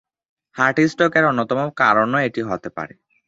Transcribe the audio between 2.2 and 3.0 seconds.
এটি হতে পারে।